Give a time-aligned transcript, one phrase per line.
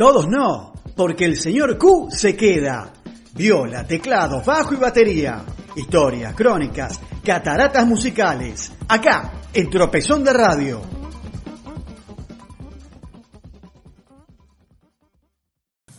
[0.00, 2.90] Todos no, porque el señor Q se queda.
[3.34, 5.42] Viola, teclado, bajo y batería.
[5.76, 8.72] Historias, crónicas, cataratas musicales.
[8.88, 10.80] Acá, en Tropezón de Radio.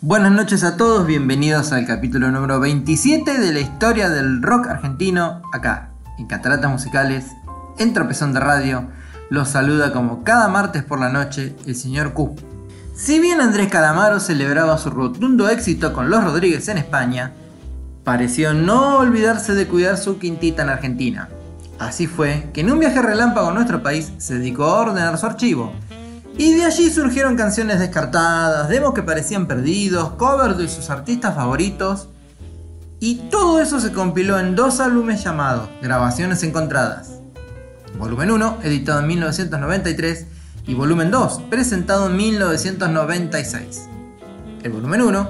[0.02, 5.44] Buenas noches a todos, bienvenidos al capítulo número 27 de la historia del rock argentino,
[5.54, 7.28] acá, en Cataratas Musicales,
[7.78, 8.90] en Tropezón de Radio.
[9.30, 12.51] Los saluda como cada martes por la noche el señor Q.
[12.94, 17.32] Si bien Andrés Calamaro celebraba su rotundo éxito con Los Rodríguez en España,
[18.04, 21.30] pareció no olvidarse de cuidar su quintita en Argentina.
[21.80, 25.26] Así fue que en un viaje relámpago a nuestro país se dedicó a ordenar su
[25.26, 25.74] archivo.
[26.38, 32.10] Y de allí surgieron canciones descartadas, demos que parecían perdidos, covers de sus artistas favoritos.
[33.00, 37.14] Y todo eso se compiló en dos álbumes llamados Grabaciones Encontradas.
[37.98, 40.26] Volumen 1, editado en 1993,
[40.68, 43.88] y volumen 2, presentado en 1996.
[44.64, 45.30] El volumen 1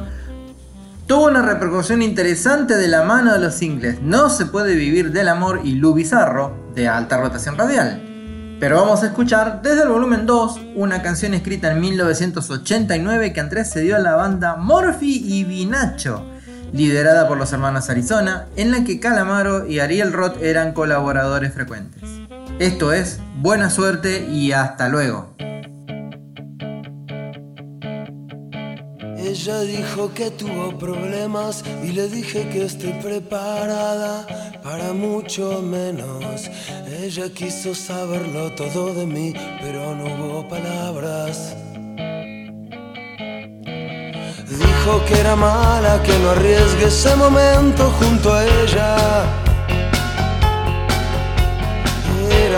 [1.08, 5.28] tuvo una repercusión interesante de la mano de los singles No se puede vivir del
[5.28, 8.58] amor y Lu Bizarro, de alta rotación radial.
[8.60, 13.96] Pero vamos a escuchar desde el volumen 2 una canción escrita en 1989 que antecedió
[13.96, 16.24] a la banda Morphy y Vinacho,
[16.72, 22.21] liderada por los hermanos Arizona, en la que Calamaro y Ariel Roth eran colaboradores frecuentes.
[22.62, 25.34] Esto es, buena suerte y hasta luego.
[29.18, 34.28] Ella dijo que tuvo problemas y le dije que estoy preparada
[34.62, 36.52] para mucho menos.
[37.02, 41.56] Ella quiso saberlo todo de mí, pero no hubo palabras.
[44.48, 49.41] Dijo que era mala, que no arriesgue ese momento junto a ella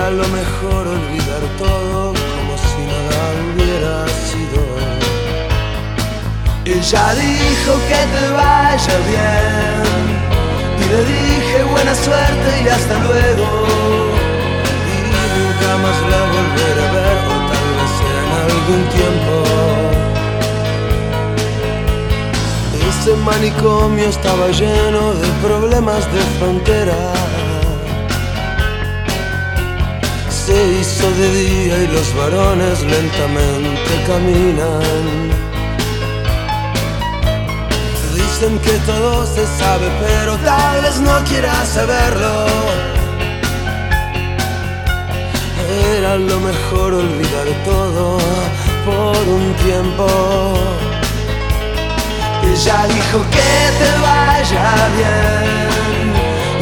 [0.03, 3.95] era lo mejor olvidar todo como si nada hubiera
[4.29, 4.61] sido.
[6.65, 9.85] Ella dijo que te vaya bien
[10.81, 13.47] y le dije buena suerte y hasta luego.
[14.91, 14.97] Y
[15.37, 19.35] nunca más la volveré a ver o tal vez en algún tiempo.
[22.89, 27.32] Ese manicomio estaba lleno de problemas de frontera
[30.45, 35.29] se hizo de día y los varones lentamente caminan.
[38.13, 42.45] Dicen que todo se sabe, pero tal vez no quieras saberlo.
[45.97, 48.17] Era lo mejor olvidar todo
[48.85, 50.07] por un tiempo.
[52.51, 56.07] Ella dijo que te vaya bien.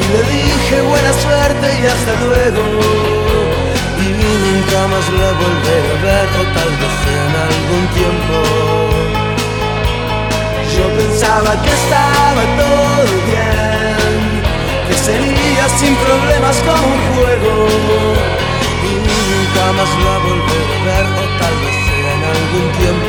[0.02, 3.21] Y le dije buena suerte y hasta luego
[4.72, 8.36] nunca más la volveré a ver o tal vez en algún tiempo.
[10.76, 14.20] Yo pensaba que estaba todo bien,
[14.88, 17.54] que sería sin problemas como un juego
[18.84, 21.80] y nunca más la volveré a ver o tal vez
[22.14, 23.01] en algún tiempo.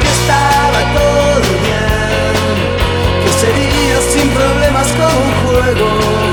[0.00, 2.34] que estaba todo bien,
[3.24, 6.29] que sería sin problemas como un juego.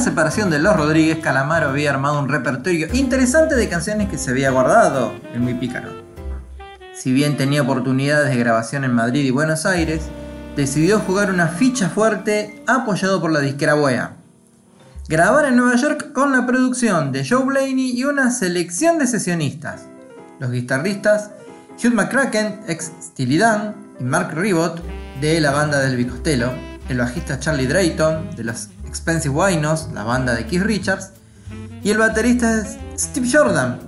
[0.00, 4.50] Separación de Los Rodríguez, Calamaro había armado un repertorio interesante de canciones que se había
[4.50, 5.90] guardado en Muy Pícaro.
[6.94, 10.02] Si bien tenía oportunidades de grabación en Madrid y Buenos Aires,
[10.56, 14.16] decidió jugar una ficha fuerte apoyado por la disquera Boea.
[15.08, 19.82] Grabar en Nueva York con la producción de Joe Blaney y una selección de sesionistas.
[20.38, 21.30] Los guitarristas
[21.82, 24.82] Hugh McCracken, ex Steely Dan, y Mark Ribot,
[25.20, 26.52] de la banda del Bicostello,
[26.88, 31.10] el bajista Charlie Drayton, de los Expensive Winos, la banda de Keith Richards,
[31.82, 33.80] y el baterista es Steve Jordan,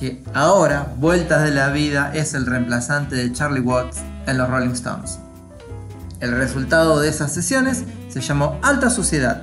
[0.00, 4.70] que ahora, vueltas de la vida, es el reemplazante de Charlie Watts en los Rolling
[4.70, 5.18] Stones.
[6.20, 9.42] El resultado de esas sesiones se llamó Alta Suciedad,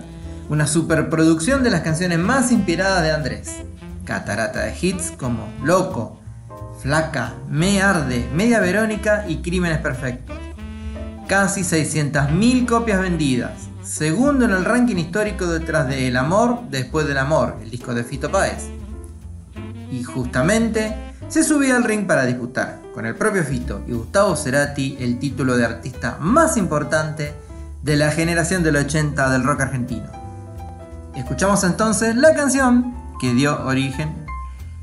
[0.50, 3.58] una superproducción de las canciones más inspiradas de Andrés.
[4.06, 6.20] Catarata de hits como Loco,
[6.82, 10.36] Flaca, Me Arde, Media Verónica y Crímenes Perfectos.
[11.28, 17.20] Casi 600.000 copias vendidas, segundo en el ranking histórico detrás de El Amor después del
[17.20, 18.70] Amor, el disco de Fito Páez.
[19.92, 20.96] Y justamente
[21.28, 25.56] se subía al ring para disputar con el propio Fito y Gustavo Cerati el título
[25.56, 27.34] de artista más importante
[27.84, 30.08] de la generación del 80 del rock argentino.
[31.16, 34.26] Escuchamos entonces la canción que dio origen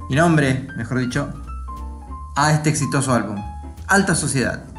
[0.09, 1.33] y nombre, mejor dicho,
[2.37, 3.37] a este exitoso álbum,
[3.89, 4.72] Alta Sociedad.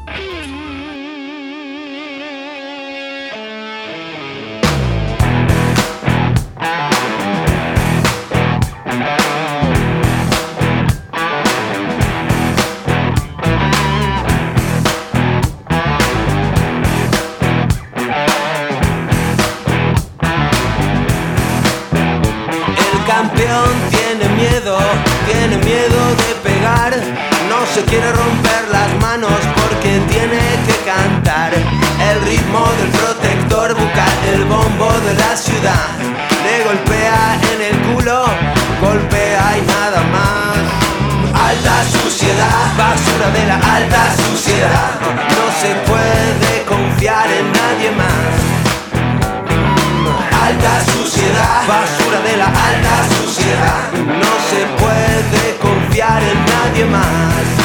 [32.34, 35.90] Ritmo del protector bucal, el bombo de la ciudad.
[36.44, 38.24] Le golpea en el culo,
[38.80, 40.58] golpea y nada más.
[41.48, 44.92] Alta suciedad, basura de la alta suciedad.
[45.36, 48.54] No se puede confiar en nadie más
[50.46, 53.82] alta suciedad, basura de la alta suciedad.
[54.22, 57.63] No se puede confiar en nadie más.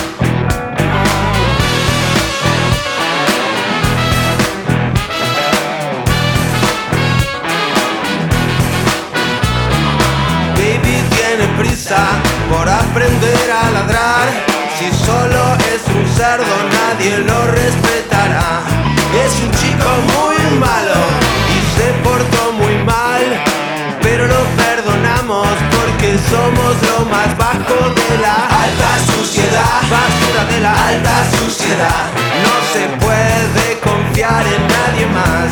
[26.69, 32.05] Lo más bajo de la alta suciedad, basura de la alta suciedad.
[32.45, 35.49] No se puede confiar en nadie más.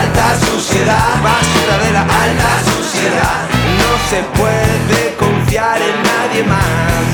[0.00, 3.38] Alta suciedad, basura de la alta suciedad.
[3.82, 7.05] No se puede confiar en nadie más.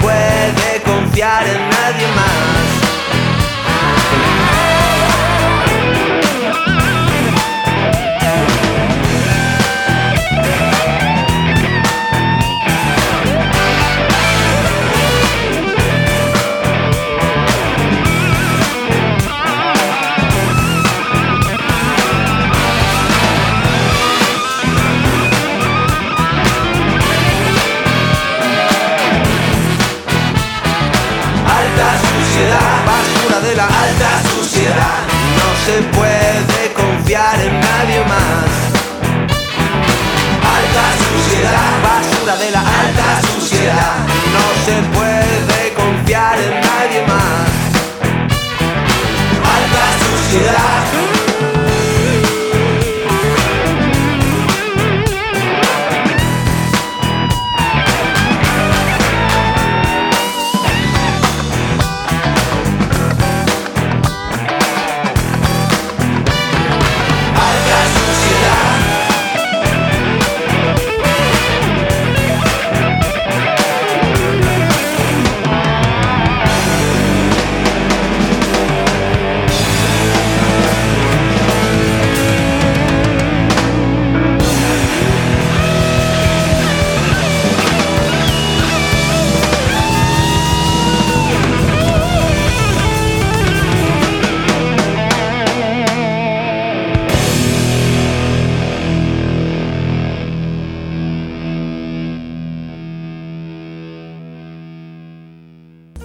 [0.00, 1.83] Puede confiar en nadie
[42.38, 43.96] de la alta suciedad.
[44.34, 47.48] No se puede confiar en nadie más.
[49.56, 50.93] Alta suciedad.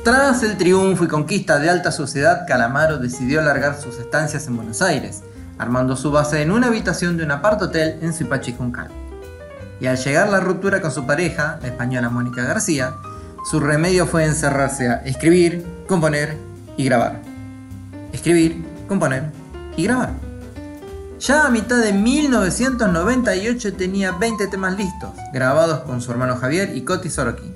[0.10, 4.82] Tras el triunfo y conquista de alta sociedad, Calamaro decidió alargar sus estancias en Buenos
[4.82, 5.22] Aires,
[5.60, 8.88] armando su base en una habitación de un apart hotel en Suipachi Juncal.
[9.80, 12.96] Y al llegar la ruptura con su pareja, la española Mónica García,
[13.52, 16.38] su remedio fue encerrarse a escribir, componer
[16.76, 17.22] y grabar.
[18.12, 19.26] Escribir, componer
[19.78, 20.10] y grabar.
[21.20, 26.82] Ya a mitad de 1998 tenía 20 temas listos, grabados con su hermano Javier y
[26.82, 27.54] Coti Sorokin.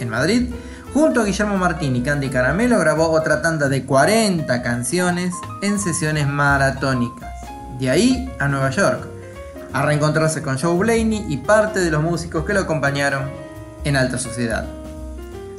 [0.00, 0.54] En Madrid,
[0.92, 6.26] junto a Guillermo Martín y Candy Caramelo, grabó otra tanda de 40 canciones en sesiones
[6.26, 7.30] maratónicas.
[7.78, 9.08] De ahí a Nueva York,
[9.72, 13.30] a reencontrarse con Joe Blaney y parte de los músicos que lo acompañaron
[13.84, 14.66] en Alta Sociedad.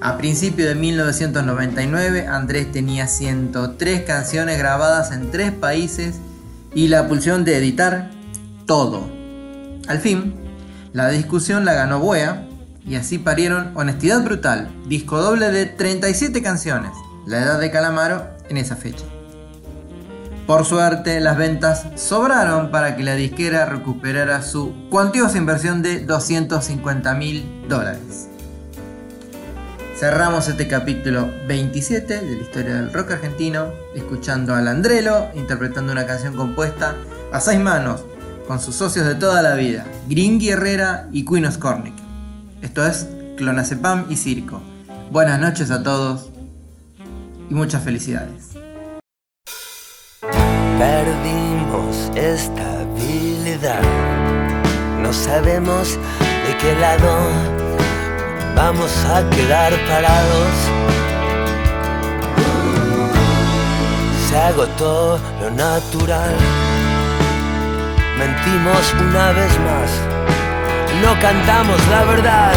[0.01, 6.15] A principios de 1999, Andrés tenía 103 canciones grabadas en tres países
[6.75, 8.11] y la pulsión de editar
[8.65, 9.07] todo.
[9.87, 10.35] Al fin,
[10.91, 12.47] la discusión la ganó Buea
[12.85, 16.91] y así parieron Honestidad Brutal, disco doble de 37 canciones,
[17.25, 19.05] la edad de Calamaro en esa fecha.
[20.45, 27.13] Por suerte, las ventas sobraron para que la disquera recuperara su cuantiosa inversión de 250
[27.15, 28.27] mil dólares.
[29.97, 36.05] Cerramos este capítulo 27 de la historia del rock argentino, escuchando al Andrelo interpretando una
[36.05, 36.95] canción compuesta
[37.31, 38.03] a seis manos
[38.45, 42.02] con sus socios de toda la vida, Gringy Herrera y Queen Oscornick.
[42.63, 44.61] Esto es Clonacepam y Circo.
[45.11, 46.29] Buenas noches a todos
[47.49, 48.51] y muchas felicidades.
[50.79, 53.81] Perdimos estabilidad,
[55.01, 55.99] no sabemos
[56.47, 57.27] de qué lado
[58.55, 60.55] vamos a quedar parados.
[64.29, 66.35] Se agotó lo natural,
[68.17, 69.91] mentimos una vez más,
[71.01, 72.53] no cantamos la verdad.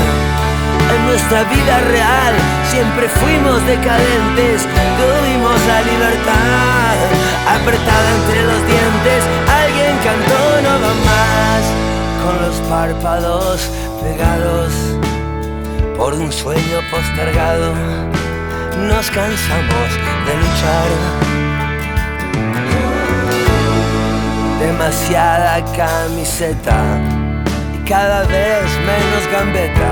[0.95, 2.35] En nuestra vida real
[2.71, 4.66] siempre fuimos decadentes,
[4.99, 6.97] tuvimos la libertad
[7.49, 11.62] apretada entre los dientes, alguien cantó no va más,
[12.25, 13.71] con los párpados
[14.02, 14.73] pegados
[15.97, 17.73] por un sueño postergado,
[18.88, 19.88] nos cansamos
[20.26, 20.88] de luchar.
[24.61, 27.15] Demasiada camiseta
[27.88, 29.90] cada vez menos gambeta.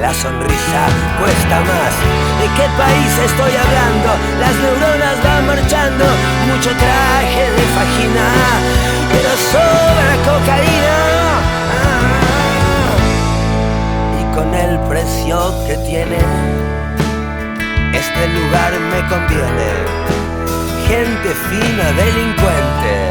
[0.00, 0.82] La sonrisa
[1.18, 1.92] cuesta más.
[2.40, 4.08] ¿De qué país estoy hablando?
[4.40, 6.04] Las neuronas van marchando.
[6.46, 8.28] Mucho traje de fajina,
[9.12, 11.02] pero sobra cocaína
[14.34, 16.18] con el precio que tiene.
[17.92, 19.68] Este lugar me conviene.
[20.88, 23.01] Gente fina, delincuente.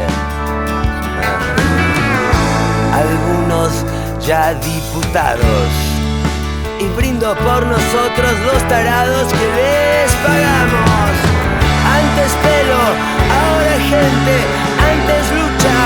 [3.02, 3.72] Algunos
[4.24, 5.70] ya diputados.
[6.78, 11.10] Y brindo por nosotros los tarados que les pagamos.
[11.98, 12.82] Antes pelo,
[13.40, 14.34] ahora gente,
[14.92, 15.78] antes lucha,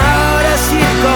[0.00, 1.14] ahora circo,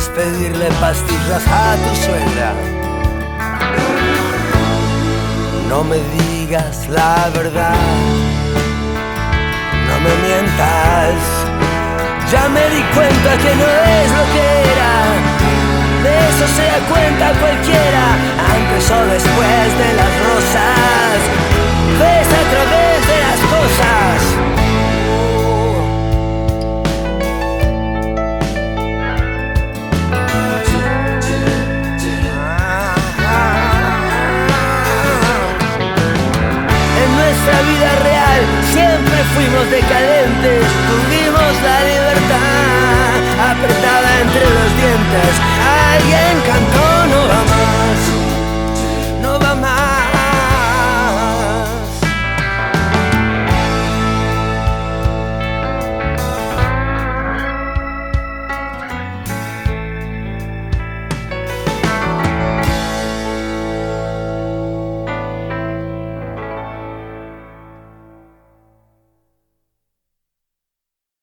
[0.00, 2.52] podés pedirle pastillas a tu suegra.
[5.68, 7.74] No me digas la verdad,
[9.88, 11.14] no me mientas.
[12.30, 14.90] Ya me di cuenta que no es lo que era
[16.04, 17.19] de eso se da cuenta